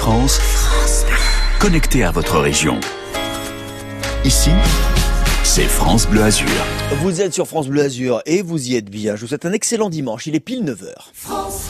France. 0.00 0.38
France. 0.38 1.04
Connecté 1.58 2.04
à 2.04 2.10
votre 2.10 2.38
région. 2.38 2.80
Ici, 4.24 4.48
c'est 5.44 5.66
France 5.66 6.08
Bleu 6.08 6.22
Azur. 6.22 6.48
Vous 7.02 7.20
êtes 7.20 7.34
sur 7.34 7.46
France 7.46 7.68
Bleu 7.68 7.82
Azur 7.82 8.22
et 8.24 8.40
vous 8.40 8.70
y 8.70 8.76
êtes 8.76 8.88
bien. 8.88 9.14
Je 9.14 9.20
vous 9.20 9.26
souhaite 9.26 9.44
un 9.44 9.52
excellent 9.52 9.90
dimanche. 9.90 10.26
Il 10.26 10.34
est 10.34 10.40
pile 10.40 10.64
9h. 10.64 10.94
France 11.12 11.68